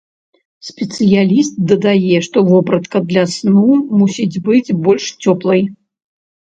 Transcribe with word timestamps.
Спецыяліст 0.69 1.53
дадае, 1.73 2.17
што 2.29 2.37
вопратка 2.51 2.97
для 3.13 3.23
сну 3.37 3.69
мусіць 4.01 4.41
быць 4.51 4.77
больш 4.89 5.03
цёплай. 5.29 5.61